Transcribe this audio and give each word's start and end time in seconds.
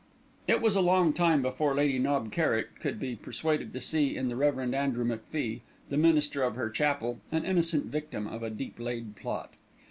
It 0.47 0.63
was 0.63 0.75
a 0.75 0.81
long 0.81 1.13
time 1.13 1.43
before 1.43 1.75
Lady 1.75 1.99
Knob 1.99 2.31
Kerrick 2.31 2.79
could 2.79 2.99
be 2.99 3.15
persuaded 3.15 3.71
to 3.73 3.79
see 3.79 4.17
in 4.17 4.29
the 4.29 4.35
Rev. 4.35 4.73
Andrew 4.73 5.05
MacFie, 5.05 5.61
the 5.91 5.95
minister 5.97 6.41
of 6.41 6.55
her 6.55 6.71
chapel, 6.71 7.19
an 7.31 7.45
innocent 7.45 7.85
victim 7.85 8.25
of 8.25 8.41
a 8.41 8.49
deep 8.49 8.79
laid 8.79 9.15
plot. 9.15 9.53